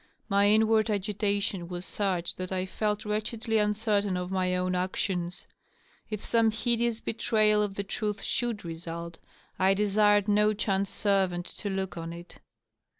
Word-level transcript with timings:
My 0.27 0.49
inward 0.49 0.89
agitation 0.89 1.67
was 1.67 1.85
such 1.85 2.35
that 2.37 2.51
I 2.51 2.65
felt 2.65 3.05
wretchedly 3.05 3.59
uncertain 3.59 4.17
of 4.17 4.31
my 4.31 4.55
own 4.55 4.73
actions. 4.73 5.45
If 6.09 6.25
some 6.25 6.49
hideous 6.49 6.99
betrayal 6.99 7.61
of 7.61 7.75
the 7.75 7.83
truth 7.83 8.21
ahovM 8.23 8.63
result, 8.63 9.19
I 9.59 9.75
desired 9.75 10.27
no 10.27 10.55
chance 10.55 10.89
servant 10.89 11.45
to 11.45 11.69
look 11.69 11.97
on 11.97 12.13
it. 12.13 12.39